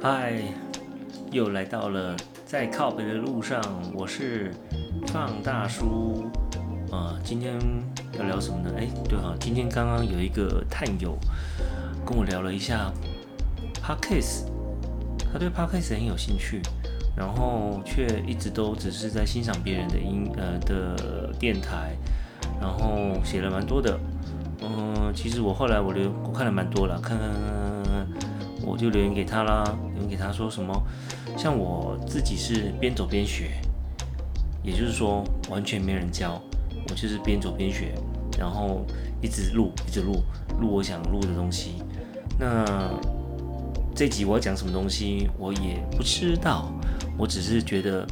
[0.00, 0.40] 嗨，
[1.32, 2.14] 又来到了
[2.46, 3.60] 在靠北的路上，
[3.92, 4.52] 我是
[5.08, 6.24] 放大叔。
[6.92, 7.58] 啊，今天
[8.16, 8.70] 要聊什么呢？
[8.78, 11.18] 哎，对哈，今天刚刚有一个探友
[12.06, 12.92] 跟我聊了一下
[13.82, 14.44] Podcast，
[15.32, 16.62] 他对 Podcast 很有兴趣，
[17.16, 21.96] 然后却一直都只是在欣赏别人的音呃的电台，
[22.60, 23.98] 然后写了蛮多的。
[24.62, 28.06] 嗯，其实我后来我留我看了蛮多了，看看看看看，
[28.68, 29.64] 我就留言给他啦，
[29.94, 30.82] 留言给他说什么，
[31.36, 33.50] 像我自己是边走边学，
[34.62, 36.40] 也就是说完全没人教。
[36.90, 37.92] 我就是边走边学，
[38.38, 38.82] 然后
[39.20, 40.22] 一直录，一直录，
[40.58, 41.82] 录我想录的东西。
[42.38, 42.64] 那
[43.94, 46.72] 这集我要讲什么东西，我也不知道。
[47.18, 48.06] 我只是觉得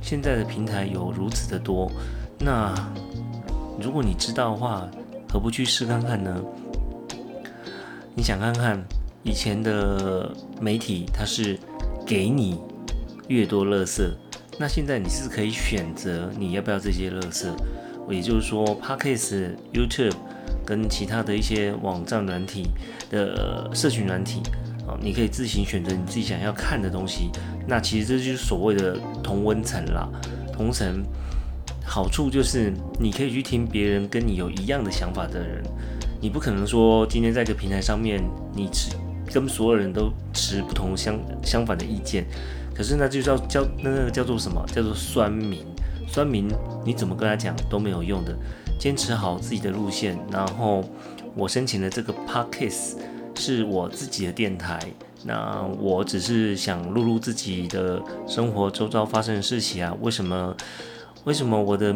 [0.00, 1.90] 现在的平台有如此的多，
[2.38, 2.72] 那
[3.80, 4.86] 如果你知道的话，
[5.28, 6.40] 何不去试看看呢？
[8.14, 8.80] 你想看看
[9.22, 11.58] 以前的媒体，它是
[12.06, 12.58] 给你
[13.28, 14.16] 越多乐色，
[14.58, 17.54] 那现在你是可以选择你要不要这些乐色。
[18.08, 20.16] 也就是说，Podcast、YouTube
[20.66, 22.66] 跟其他的一些网站软体
[23.08, 24.40] 的社群软体
[24.84, 27.30] 啊，你可以自行选择你自己想要看的东西。
[27.68, 30.08] 那其实这就是所谓的同温层啦。
[30.52, 31.04] 同层
[31.84, 35.62] 好处就是你可以去听别人跟你有一样的想法的人。
[36.20, 38.20] 你不可能说今天在一个平台上面，
[38.56, 38.90] 你只
[39.32, 42.24] 跟所有人都持不同相相反的意见。
[42.74, 44.64] 可是那就叫叫那个叫做什么？
[44.74, 45.64] 叫做酸民。
[46.08, 46.48] 酸民，
[46.84, 48.34] 你怎么跟他讲都没有用的。
[48.78, 50.82] 坚持好自己的路线，然后
[51.36, 52.96] 我申请的这个 podcast
[53.36, 54.80] 是我自己的电台。
[55.24, 59.94] 那我只是想录录自己的生活周遭发生的事情啊。
[60.00, 60.56] 为什么？
[61.24, 61.94] 为什么我的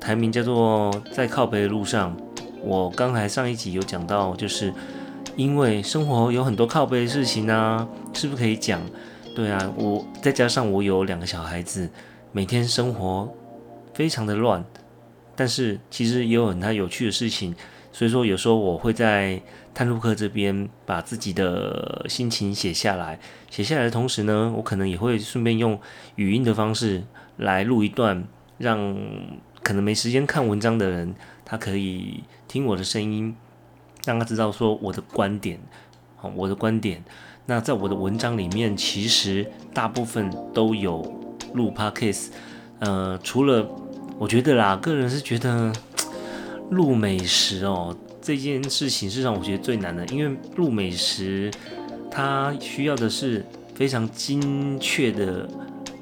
[0.00, 2.16] 台名叫做在靠北的路上？
[2.62, 4.72] 我刚才上一集有讲到，就是
[5.36, 8.80] 因为生活有很多靠背的事情啊，是不是可以讲？
[9.34, 11.90] 对啊，我再加上我有两个小孩子，
[12.32, 13.32] 每天生活。
[13.94, 14.64] 非常的乱，
[15.36, 17.54] 但是其实也有很多有趣的事情，
[17.92, 19.40] 所以说有时候我会在
[19.72, 25.78] 探路客这边把自己的心情写下来，写下来的同时呢，我可能也会顺便用
[26.16, 27.04] 语音的方式
[27.36, 28.24] 来录一段，
[28.58, 28.96] 让
[29.62, 31.14] 可能没时间看文章的人，
[31.44, 33.36] 他可以听我的声音，
[34.04, 35.58] 让他知道说我的观点，
[36.16, 37.02] 好，我的观点。
[37.46, 41.02] 那在我的文章里面，其实大部分都有
[41.52, 42.28] 录 podcast，
[42.78, 43.68] 呃，除了
[44.18, 45.72] 我觉得啦，个人是觉得
[46.70, 51.50] 录美食哦这件事情是让我觉得最难的，因为录美食
[52.10, 53.44] 它需要的是
[53.74, 55.46] 非常精确的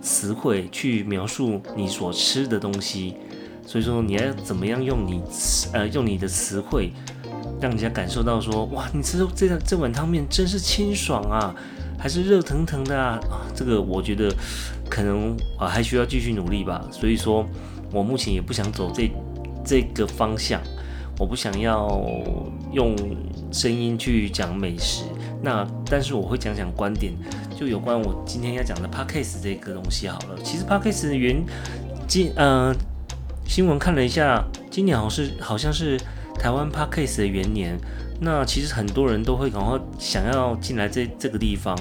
[0.00, 3.16] 词汇去描述你所吃的东西，
[3.66, 5.20] 所以说你要怎么样用你
[5.72, 6.92] 呃用你的词汇
[7.62, 11.54] 让人家感受到说哇，你吃这这碗汤面真是清爽啊，
[11.96, 13.18] 还是热腾腾的啊，
[13.54, 14.30] 这个我觉得
[14.90, 17.46] 可能啊还需要继续努力吧，所以说。
[17.94, 19.12] 我目前也不想走这
[19.62, 20.58] 这个方向，
[21.18, 22.02] 我不想要
[22.72, 22.96] 用
[23.52, 25.04] 声音去讲美食。
[25.42, 27.12] 那但是我会讲讲观点，
[27.54, 30.40] 就有关我今天要讲的 podcast 这个东西好了。
[30.42, 31.44] 其实 podcast 的原
[32.08, 32.74] 今呃
[33.46, 36.00] 新闻看了一下，今年好像是好像是
[36.38, 37.78] 台湾 podcast 的元年。
[38.20, 41.76] 那其实很多人都会赶快想要进来这这个地方，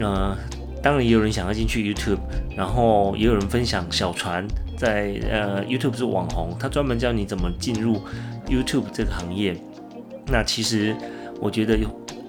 [0.00, 0.34] 呃，
[0.82, 2.20] 当然也有人想要进去 YouTube，
[2.56, 4.46] 然后也有人分享小船。
[4.78, 8.00] 在呃，YouTube 是网红，他专门教你怎么进入
[8.48, 9.54] YouTube 这个行业。
[10.26, 10.96] 那其实
[11.38, 11.78] 我觉得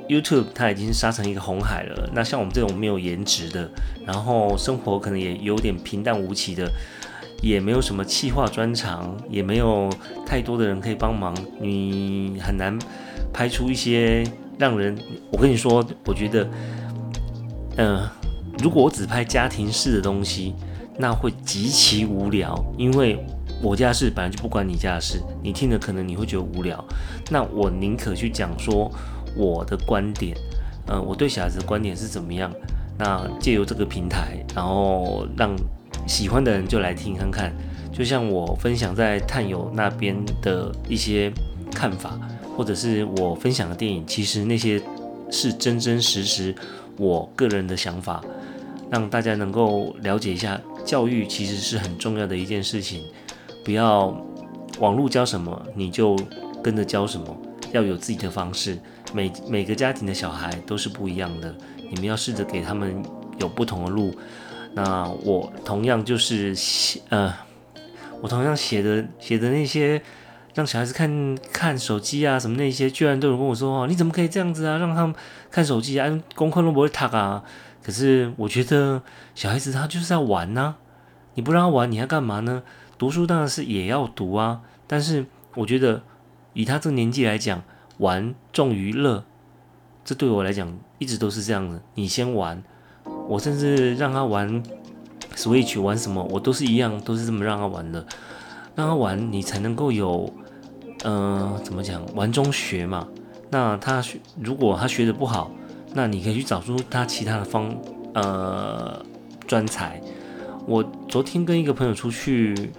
[0.10, 2.10] YouTube 它已经杀成一个红海了。
[2.14, 3.68] 那像我们这种没有颜值的，
[4.06, 6.70] 然后生活可能也有点平淡无奇的，
[7.44, 9.88] 也没有什么企划专长，也没有
[10.26, 12.80] 太多的人可以帮忙，你很难
[13.32, 14.24] 拍出一些
[14.58, 14.98] 让人。
[15.32, 16.50] 我跟你说，我觉得，
[17.78, 18.02] 嗯，
[18.60, 20.56] 如果我只拍家庭式的东西。
[20.96, 23.18] 那会极其无聊，因为
[23.64, 26.86] 我家事本来就不关你家的事，你听了可能你会觉得无聊。
[27.32, 28.92] 那我宁可去讲说
[29.36, 30.38] 我的观点，
[30.86, 32.54] 呃，我对小孩子的观点是怎么样。
[32.96, 35.56] 那借由这个平台，然后让
[36.08, 37.54] 喜欢的人就来听看看。
[37.92, 41.32] 就像我分享在探友那边的一些
[41.72, 42.20] 看法，
[42.58, 44.82] 或者是我分享的电影，其实那些
[45.30, 46.56] 是真真实实
[46.98, 48.24] 我个人的想法，
[48.90, 50.60] 让大家能够了解一下。
[50.84, 53.04] 教育其实是很重要的一件事情，
[53.64, 54.08] 不要
[54.80, 56.18] 网络教什么你就
[56.62, 57.38] 跟着教什么，
[57.72, 58.78] 要有自己的方式。
[59.14, 61.56] 每每个家庭的小孩都是不一样的，
[61.92, 63.02] 你们要试着给他们
[63.40, 64.14] 有不同的路。
[64.76, 67.34] 那我同样就是写，呃，
[68.22, 70.02] 我同样写的写的那些
[70.56, 74.78] 让小孩子看看手机啊什么那些，居然都有跟我说哦，你怎么可以这样子啊？
[74.78, 75.16] 让他们
[75.52, 77.44] 看手机啊，功课都不会读啊。
[77.84, 79.02] 可是我觉得
[79.36, 80.76] 小孩子他就是要玩呐，
[81.36, 82.64] 你不让他玩，你要干嘛呢？
[82.98, 86.02] 读书当然是也要读啊，但是我觉得
[86.54, 87.62] 以他这个年纪来讲，
[87.98, 89.26] 玩重于乐，
[90.06, 91.82] 这对我来讲一直都是这样的。
[91.96, 92.64] 你先玩，
[93.28, 94.62] 我甚至让他玩
[95.36, 98.06] Switch 玩什么，我都是一样，都是这么让他玩的。
[98.76, 100.32] 让他玩，你才能够有，
[101.04, 102.02] 嗯，怎么讲？
[102.16, 103.08] 玩中学嘛。
[103.50, 105.52] 那他学，如果他学的不好，
[105.94, 107.76] 那你可以去找出他其他的方，
[108.14, 109.00] 呃，
[109.46, 110.02] 专才。
[110.66, 112.72] 我昨天跟一个朋友出去，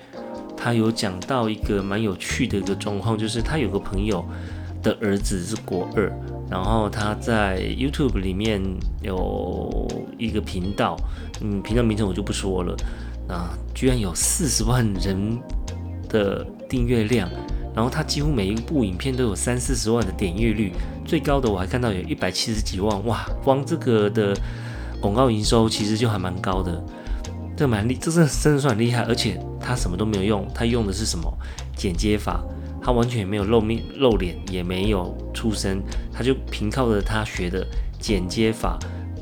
[0.57, 4.25] 他有讲到一个蛮有趣的一个状况，就是他有个朋友
[4.85, 6.13] 的儿子是国二，
[6.49, 8.63] 然后他在 YouTube 里面
[9.03, 10.97] 有一个频道，
[11.41, 12.77] 嗯，频道名称我就不说了，
[13.29, 15.37] 啊，居然有四十万人。
[16.07, 17.29] 的订阅量，
[17.75, 20.73] 然后他几乎每一部影片都有三四十万的点阅率，
[21.05, 24.33] 最高的我还看到有一百七十几万，哇，光这个的
[25.01, 26.81] 广告营收其实就还蛮高的，
[27.57, 31.29] 这蛮厉，这是真的算很厉害，而且他什么都没有用，他用的是什么
[31.75, 32.41] 剪接法，
[32.85, 35.81] 他完全没有露面露脸，也没有出声，
[36.13, 37.67] 他就凭靠着他学的
[37.99, 38.79] 剪接法，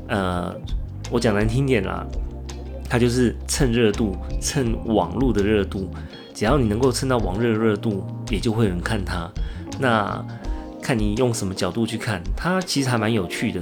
[0.09, 0.53] 呃，
[1.09, 2.05] 我讲难听点啦，
[2.89, 5.89] 他就是蹭热度，蹭网络的热度。
[6.33, 9.31] 只要你能够蹭到网热热度，也就会有人看他。
[9.79, 10.21] 那
[10.81, 13.61] 看你用什么角度去看他，其实还蛮有趣的。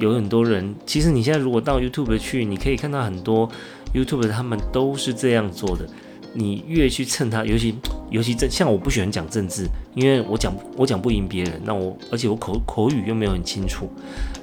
[0.00, 3.48] 有很多人，其实你现在如果到 YouTube 去，你可以看到很多
[3.94, 5.88] YouTube 他们都是这样做的。
[6.36, 7.74] 你越去蹭他，尤其
[8.10, 11.60] 尤其政，像我不喜欢讲政治，因为我讲我讲不赢别人。
[11.64, 13.90] 那我而且我口口语又没有很清楚，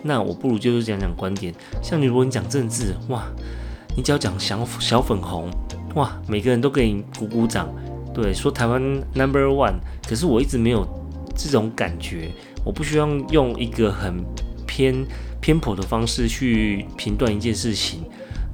[0.01, 1.53] 那我不如就是讲讲观点。
[1.81, 3.23] 像你如果你讲政治，哇，
[3.95, 5.49] 你只要讲小小粉红。
[5.95, 7.69] 哇，每个人都给你鼓鼓掌，
[8.15, 8.81] 对，说台湾
[9.13, 9.75] number one。
[10.09, 10.83] 可是我一直没有
[11.37, 12.31] 这种感觉，
[12.65, 14.15] 我不希望用一个很
[14.65, 15.05] 偏
[15.39, 18.01] 偏颇的方式去评断一件事情。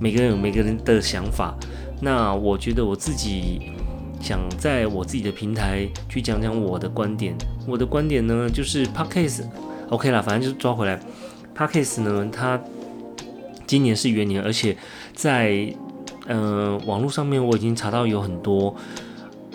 [0.01, 1.57] 每个人有每个人的想法，
[2.01, 3.74] 那我觉得我自己
[4.22, 7.36] 想在我自己的平台去讲讲我的观点。
[7.68, 11.00] 我的观点呢，就是 Parkcase，OK 啦，反正就是抓回来。
[11.56, 12.60] Parkcase 呢，它
[13.68, 14.75] 今年是元年，而且
[15.13, 15.74] 在
[16.25, 18.75] 呃，网络上面我已经查到有很多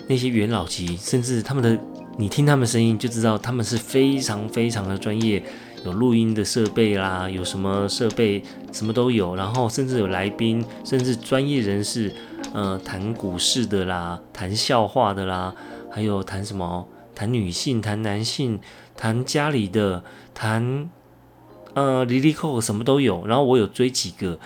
[0.07, 1.79] 那些元老级，甚至他们的，
[2.17, 5.41] 你听他们声音就知道他们是非常非常的专业，
[5.85, 12.13] 有录音的设备啦，有什么设备什么都有，然后甚至有来宾，甚至专业人士，
[12.55, 15.53] 呃，谈股市的啦，谈笑话的啦，
[15.91, 18.61] 还有谈什么，谈女性，谈男性，
[18.95, 20.89] 谈家里的，谈
[21.73, 24.39] 呃，离离扣什么都有，然后我有追几个。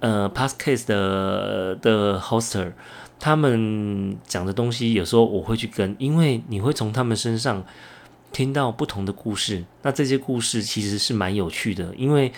[0.00, 2.74] 呃，past case 的的 hoster，
[3.18, 7.64] 他们讲的东西有时候我会去跟，因为你会从他们身上
[8.32, 9.64] 听到不同的故事。
[9.80, 12.30] 那这些故事其实是蛮有趣的，因为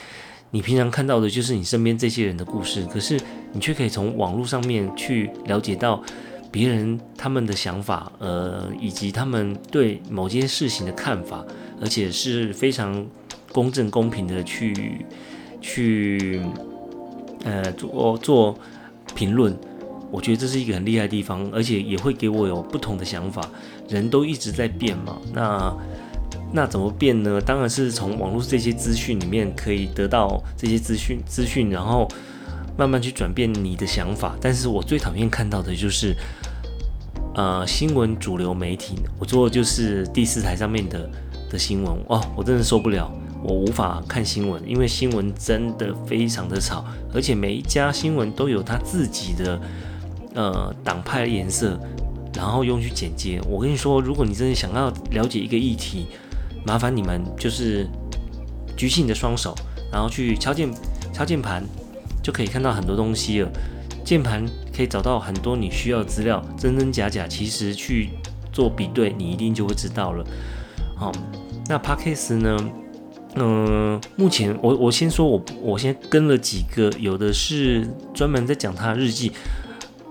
[0.51, 3.19] 你平常看到的就是你身边这些人的故事，可是
[3.53, 6.03] 你却可以从网络上面去了解到
[6.51, 11.45] 别人他们的想法，呃，以及他们对某件事情的看法，
[11.81, 13.07] 而且是非常
[13.53, 15.07] 公正公平的去
[15.61, 16.41] 去。
[17.45, 18.59] 呃，做做
[19.15, 19.57] 评论，
[20.11, 23.49] 我觉得这是一个很厉害的地方，而且也会给我有不同的想法。
[23.89, 25.73] 人都一直在变嘛，那
[26.53, 27.41] 那怎么变呢？
[27.41, 32.09] 当然是从网络这些资讯里面可以得到这些资讯资讯，然后
[32.77, 34.35] 慢慢去转变你的想法。
[34.41, 36.17] 但是我最讨厌看到的就是，
[37.35, 41.11] 呃，新闻主流媒体，我做的就是第四台上面的
[41.51, 43.11] 的新闻哦，我真的受不了。
[43.41, 49.61] 我无法看新闻，因为新闻真的非常的吵，而且每一家新闻都有他自己的
[50.35, 51.79] 呃党派颜色，
[52.35, 53.41] 然后用去剪接。
[53.49, 56.09] 我跟你说，如果你真的想要了解一个议题，
[56.69, 57.89] 麻烦你们就是
[58.77, 59.55] 举起你的双手，
[59.91, 60.71] 然后去敲键
[61.15, 61.65] 敲键盘，
[62.23, 63.51] 就可以看到很多东西了。
[64.05, 64.45] 键盘
[64.77, 68.11] 可以找到很多你需要的资料，真真假假，其实去
[68.53, 70.23] 做比对，你一定就会知道了。
[70.95, 71.11] 好，
[71.69, 72.71] 那 Parkes 呢？
[73.37, 79.33] 嗯，目前我我先说，我我先跟了几个，有的是专门在讲他的日记。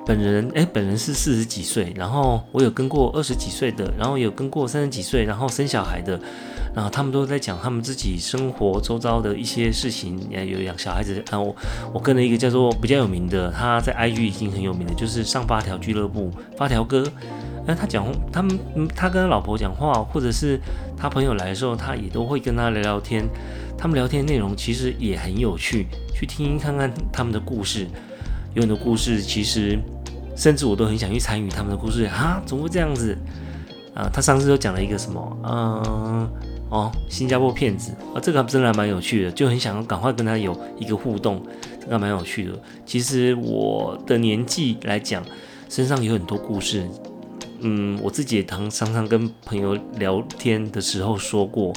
[0.07, 6.17] 本人哎，本人是四十几岁，然后我有跟过二十几岁的，然后有跟过三十几岁，然后生小孩的，
[6.73, 11.21] 然后他们都在讲他们自己生活周遭的一些事情，也有养小孩子。
[11.29, 11.53] 然后
[11.93, 17.03] 我跟了一个叫做比较有名的，他在 IG 已经很有名的，就是上发条俱乐部发条哥。
[17.65, 18.57] 那他讲，他们
[18.95, 20.57] 他跟老婆讲话，或者是
[20.95, 23.27] 他朋友来的时候，他也都会跟他聊聊天。
[23.77, 27.85] 他们聊天内容其实也很有趣，去听看看他们的故事。
[28.53, 29.77] 有很多故事，其实
[30.37, 32.41] 甚至我都很想去参与他们的故事啊！
[32.45, 33.17] 怎么会这样子？
[33.95, 36.29] 啊，他上次又讲了一个什么，嗯，
[36.69, 41.41] 哦，新加坡骗子啊，这个真的还蛮有趣的，就很想要赶快跟他有一个互动，
[41.81, 42.51] 这个蛮有趣的。
[42.85, 45.23] 其实我的年纪来讲，
[45.67, 46.87] 身上有很多故事，
[47.61, 51.73] 嗯，我自己也常常常跟朋友聊天的时候说过，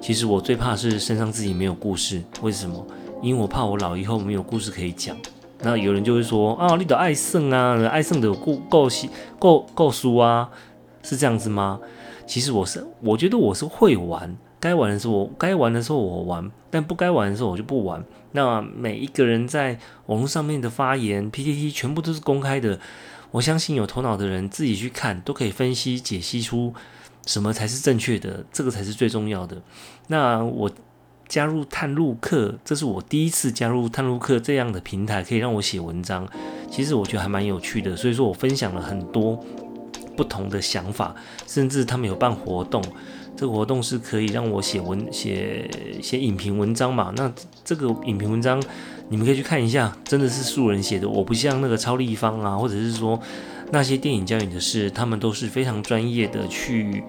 [0.00, 2.82] 其实我最怕是身上自己没有故事，为什么？
[3.22, 5.14] 因为我怕我老以后没有故事可以讲。
[5.60, 10.48] 那有人就会说啊，你的爱胜啊，爱胜的够够戏够够输啊，
[11.02, 11.80] 是这样子吗？
[12.26, 18.04] 其实我是，我觉得我是会玩，该玩的时候我该玩的时候我玩，但不该玩的时候我就不玩。
[18.32, 22.78] 那每一个人在网络上面的发言，PPT 全部都是公开的，
[23.30, 26.72] 我相信有头脑的人自己去看，都可以分析解析出
[27.26, 29.60] 什么才是正确的，这个才是最重要的。
[30.06, 30.70] 那我。
[31.28, 36.26] 加入探路课，这是我第一次加入探路课这样的平台，可以让我写文章。
[36.70, 39.38] 其实我觉得还蛮有趣的，所以说我分享了很多
[40.16, 41.14] 不同的想法，
[41.46, 42.82] 甚至他们有办活动，
[43.36, 45.70] 这个活动是可以让我写文写
[46.02, 47.12] 写影评文章嘛？
[47.16, 47.30] 那
[47.64, 48.62] 这个影评文章
[49.08, 53.20] 你们可以去看一下，真的是素人写的，我不像那个超立方啊，或者是说
[53.70, 57.02] 那些电影教你的事，他们都是非常专业的去。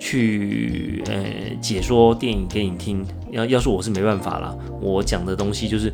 [0.00, 5.92] 去呃解说电影给你听，要要是我是没办法了，我讲的东西就是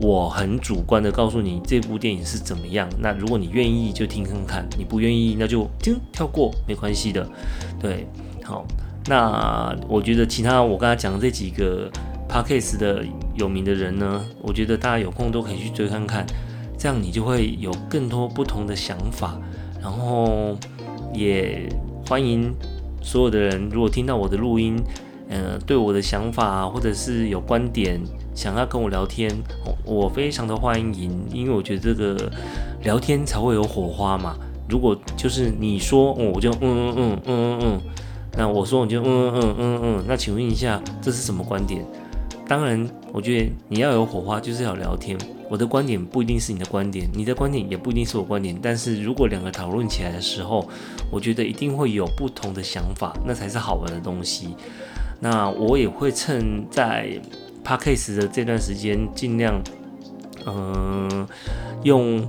[0.00, 2.88] 我很主观的告诉你这部电影是怎么样。
[2.98, 7.26] 那如果你愿意就听看看，你不愿意那就听跳过没关系的。
[7.80, 8.06] 对，
[8.42, 8.66] 好，
[9.06, 11.88] 那我觉得其他我刚才讲的这几个
[12.28, 13.04] podcast 的
[13.36, 16.26] 有名的人呢，我觉得大家有空都可以去追看看，
[16.76, 19.40] 这样你就会有更多不同的想法，
[19.80, 20.58] 然后
[21.14, 21.68] 也
[22.08, 22.52] 欢迎。
[23.04, 24.82] 所有的人如果听到我的录音，
[25.28, 28.00] 呃，对我的想法或者是有观点
[28.34, 29.30] 想要跟我聊天，
[29.84, 32.30] 我非常的欢迎，因为我觉得这个
[32.82, 34.34] 聊天才会有火花嘛。
[34.68, 37.80] 如果就是你说，我就嗯嗯嗯嗯嗯嗯，
[38.36, 41.84] 那我说我就嗯嗯嗯嗯嗯，那请问一下，这是什么观点？
[42.48, 45.18] 当然，我觉得你要有火花，就是要聊天。
[45.48, 48.58] 我的观点不一定是你的观点，你的观点也不一定是我观点。
[48.62, 50.68] 但是如果两个讨论起来的时候，
[51.10, 54.56] 我觉得一定会有不同的想法，那才是好玩的东西。
[55.20, 57.08] 那我也会趁在
[57.64, 59.62] Parkcase 的这段时间，尽量
[60.46, 61.26] 嗯
[61.82, 62.26] 用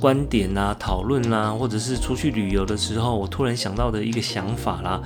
[0.00, 5.02] 观点啦、讨论啦，或者是出去旅游的时候，我突然想到的一个想法啦，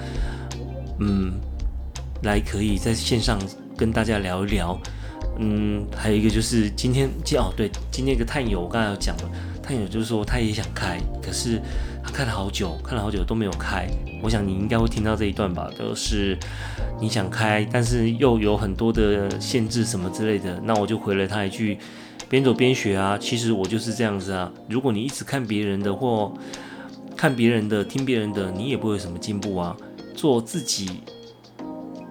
[1.01, 1.33] 嗯，
[2.23, 3.39] 来可以在线上。
[3.75, 4.79] 跟大家聊一聊，
[5.39, 7.09] 嗯，还有一个就是今天，
[7.39, 9.31] 哦，对，今天一个探友，我刚才有讲了，
[9.63, 11.61] 探友就是说他也想开，可是
[12.05, 13.89] 他看了好久，看了好久都没有开。
[14.23, 16.39] 我想你应该会听到这一段吧，就是
[17.01, 20.61] 你想开，但是又有很多的限制什么之类的。
[20.63, 21.79] 那我就回了他一句，
[22.29, 24.53] 边走边学啊，其实我就是这样子啊。
[24.69, 26.33] 如果你一直看别人的或
[27.17, 29.77] 看别人的、听别人的，你也不会有什么进步啊。
[30.15, 31.01] 做自己。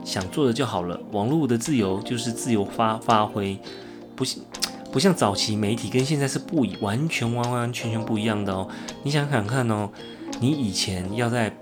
[0.03, 1.00] 想做的就好了。
[1.12, 3.60] 网络的自由就是自由发发挥，
[4.15, 4.25] 不
[4.91, 8.67] 不像早期媒体跟现在是不完全完完全全不一样的哦。
[9.03, 9.89] 你想想看哦，
[10.39, 11.55] 你以前要在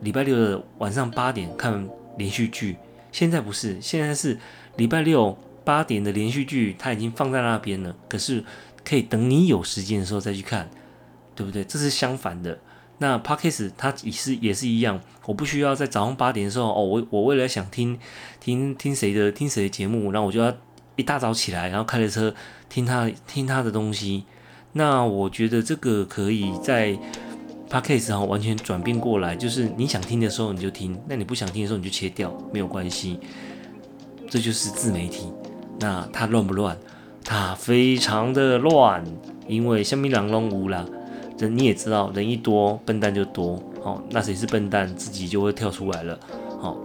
[0.00, 2.76] 礼拜六的晚上八点看连续剧，
[3.12, 4.38] 现在不是，现在是
[4.76, 8.42] 礼拜六八点的连续剧，它已经放在那边了，可是
[8.82, 10.70] 可以等你有时间的时候再去看，
[11.34, 11.62] 对不对？
[11.64, 12.58] 这是相反的。
[13.02, 17.98] 那 podcast 它也是也是一样，我不需要在早上八点的时候哦，我我为了想听
[18.40, 20.54] 听听谁的听谁的节目，然后我就要
[20.96, 22.34] 一大早起来，然后开着车
[22.68, 24.24] 听他听他的东西。
[24.74, 26.96] 那我觉得这个可以在
[27.70, 33.18] podcast 哈完全转变过来，就是你想听的时候你就听，那你不想听的时候你就切掉，没有关系。
[34.28, 35.26] 这就是自媒体。
[35.80, 36.76] 那它乱不乱？
[37.24, 39.02] 它非常的乱，
[39.48, 40.86] 因为下面两龙无啦。
[41.40, 43.58] 人你也知道，人一多，笨蛋就多。
[43.82, 46.18] 好，那谁是笨蛋，自己就会跳出来了。
[46.60, 46.76] 好，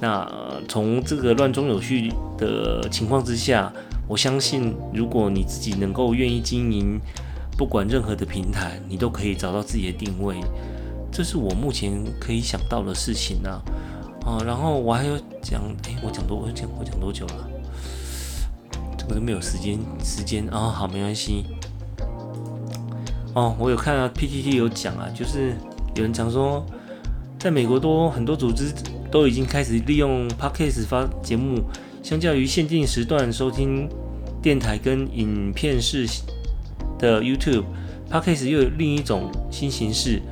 [0.00, 0.30] 那
[0.68, 3.72] 从这个乱中有序的情况之下，
[4.06, 7.00] 我相信，如果你自己能够愿意经营，
[7.56, 10.36] 不管任何的平台，你都可以找到自己的定位。
[11.10, 13.50] 这是我目前可以想到的事情呢。
[14.26, 17.48] 啊，然后我还有讲，哎，我讲多，我讲我讲多久了？
[18.98, 21.46] 这个都没有时间，时间啊，好，没关系。
[23.36, 25.52] 哦，我有看到 PTT 有讲啊，就是
[25.94, 26.64] 有人讲说，
[27.38, 28.72] 在美国多很多组织
[29.10, 31.62] 都已经开始利用 Podcast 发节目，
[32.02, 33.90] 相较于限定时段收听
[34.40, 36.08] 电台跟影片式
[36.98, 40.22] 的 YouTube，Podcast 又有另一种新形式。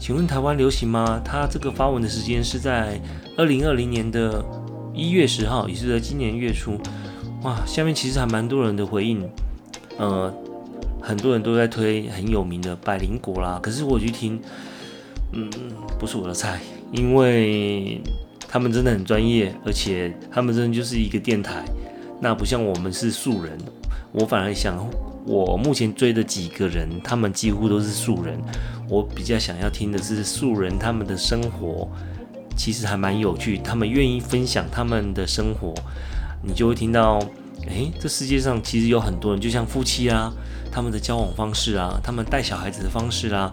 [0.00, 1.20] 请问台湾流行吗？
[1.22, 2.98] 他这个发文的时间是在
[3.36, 4.42] 二零二零年的
[4.94, 6.80] 一月十号，也是在今年月初。
[7.42, 9.28] 哇，下面其实还蛮多人的回应，
[9.98, 10.32] 呃。
[11.06, 14.40] 很多人都在推很有名的百灵果啦，可是我去听，
[15.30, 15.48] 嗯，
[16.00, 16.58] 不是我的菜，
[16.90, 18.00] 因为
[18.48, 21.64] 他们真的很专业，而且他们真的就是一个电台，
[22.20, 23.56] 那不像我们是素人。
[24.10, 24.84] 我反而想，
[25.24, 28.36] 我目前追的几个人，他们几乎都是素人。
[28.88, 31.88] 我比较想要听的是素人他们的生活，
[32.56, 33.58] 其实还蛮有趣。
[33.58, 35.72] 他们愿意分享他们的生活，
[36.42, 37.20] 你就会听到，
[37.68, 40.32] 诶，这世界上其实有很多人，就像夫妻啊，
[40.70, 43.52] 他们的交往方式啊，他们带小孩子的方式啊，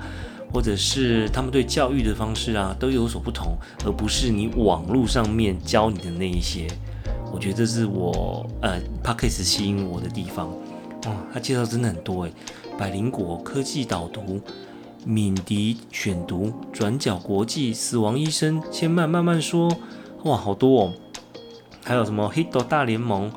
[0.54, 6.68] 或者是他们对教育的方式啊，都有所不同，而不是你网络上面教你的那一些。
[7.32, 10.48] 我觉得这是我呃 p a c k a g e 吸引我的地方。
[11.06, 12.34] 哦，他介绍真的很多诶，
[12.78, 14.42] 百灵果科技导读。
[15.06, 19.70] 敏迪选读、转角国际、死亡医生、千慢慢慢说，
[20.24, 20.94] 哇，好多哦！
[21.84, 23.30] 还有什么 Hito 大联盟？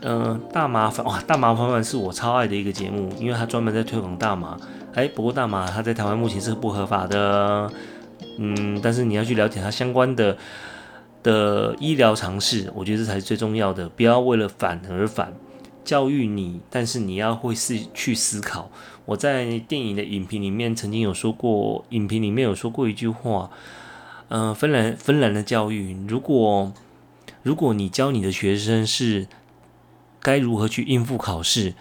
[0.00, 4.56] 嗯，大麻烦哇，大麻烦烦是我超爱的一个节目，因为它专门在推广大麻。
[4.94, 7.70] 哎，不过大麻它在台湾目前是不合法的，
[8.38, 10.36] 嗯，但是你要去了解它相关的
[11.22, 15.32] 的医疗常识，我觉得这才是最重要的，不要为了反而反。
[15.84, 18.70] 教育你，但是你要会思去思考。
[19.06, 23.50] 我在电影的影评里面曾经有说过，影评里面有说过一句话，
[24.28, 26.72] 嗯，芬兰芬兰的教育，如果
[27.42, 29.26] 如果你教你的学生是
[30.20, 31.74] 该如何去应付考试，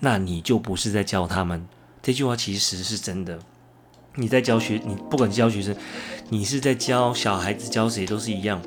[0.00, 1.66] 那你就不是在教他们。
[2.02, 3.38] 这句话其实是真的。
[4.14, 5.76] 你在教学，你不管教学生，
[6.28, 8.60] 你是在教小孩子，教谁都是一样。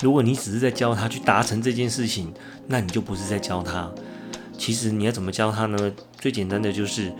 [0.00, 2.32] 如果你只是在教他去达成这件事情，
[2.66, 3.90] 那你就不是在教他。
[4.58, 5.92] 其实你要怎么教他呢？
[6.18, 7.12] 最简单的就是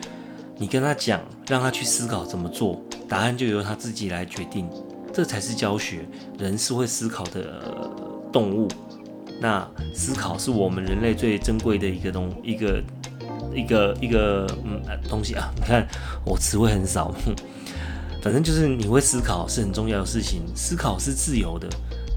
[0.58, 4.68] 你跟他讲，让他去思考怎么做，答案就由他自己来决定。
[5.12, 6.06] 这才是教学。
[6.38, 7.90] 人是会思考的
[8.32, 8.68] 动物，
[9.40, 12.82] 那思考是我们人类最珍贵的一个东一个
[13.54, 15.52] 一个一个嗯东西啊。
[15.56, 15.86] 你看
[16.24, 17.14] 我词汇很少，
[18.22, 20.42] 反正就是你会思考是很重要的事情。
[20.54, 21.68] 思考是自由的。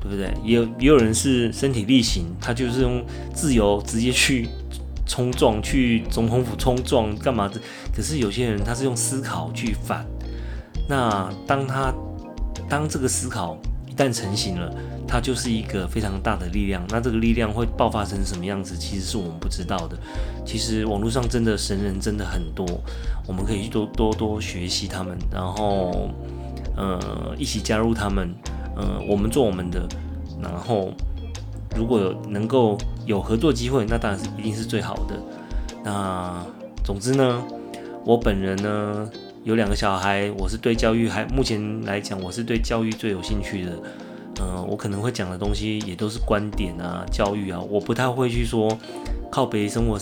[0.02, 0.34] 对不对？
[0.46, 3.04] 也有也有人是身体力行，他就是用
[3.34, 4.48] 自由直接去
[5.06, 7.60] 冲撞，去总统府冲撞干嘛的？
[7.94, 10.06] 可是有些人他是用思考去反。
[10.88, 11.94] 那当他
[12.70, 13.58] 当这个思考
[14.00, 14.74] 旦成型了，
[15.06, 16.82] 它就是一个非常大的力量。
[16.88, 18.78] 那这个力量会爆发成什么样子？
[18.78, 19.98] 其实是我们不知道的。
[20.46, 22.66] 其实网络上真的神人真的很多，
[23.28, 26.10] 我们可以去多多多学习他们，然后
[26.78, 28.34] 呃一起加入他们。
[28.78, 29.86] 呃，我们做我们的，
[30.42, 30.94] 然后
[31.76, 35.20] 如果能够有合作机会，那当然是一定是最好的。
[35.84, 36.42] 那
[36.82, 37.44] 总之呢，
[38.06, 39.10] 我本人呢
[39.44, 43.72] 有两个小孩，我是对教育还目前来讲，我是对教育最有兴趣的。
[44.42, 48.78] 嗯，我可能会讲的东西也都是观点啊，教育啊，我不太会去说
[49.32, 50.00] 靠北生活，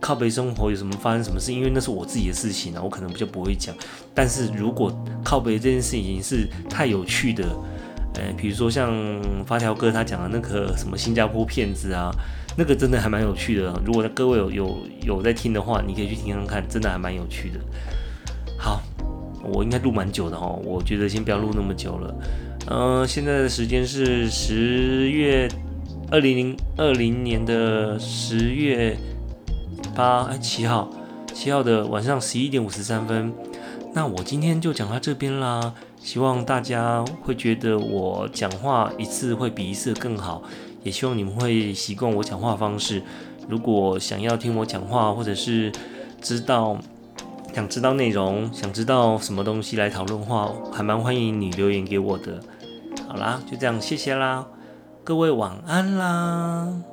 [0.00, 3.74] 靠北生活有什么发生什么事，因为那是我自己的事情啊，我可能就不会讲。
[4.14, 4.92] 但是如果
[5.24, 7.44] 靠北这件事情是太有趣的。
[8.14, 8.92] 呃，比如说像
[9.46, 12.10] 发条哥他讲的那个什么新加坡骗子啊，
[12.58, 13.72] 那个真的还蛮有趣的。
[13.86, 17.58] 如果各位有有有在听的话，你可以去听听看，真的还蛮有趣的。
[19.42, 22.14] 我应该录蛮久的哈，我觉得先不要录那么久了。
[22.70, 25.48] 嗯，现在的时间是十月
[26.10, 28.96] 二零零二零年的十月
[29.94, 30.88] 八哎七号
[31.34, 33.32] 七号的晚上十一点五十三分。
[33.94, 35.74] 那我今天就讲到这边啦。
[36.00, 40.42] 希望大家会觉得我讲话一次会比一次更好，
[40.82, 43.00] 也希望你们会习惯我讲话方式。
[43.48, 45.70] 如果想要听我讲话，或者是
[46.20, 46.76] 知道
[47.54, 52.40] 想知道内容，想知道什么东西来讨论话，还蛮欢迎你留言给我的。
[53.06, 54.46] 好啦，就这样，谢谢啦，
[55.04, 56.91] 各位晚安啦。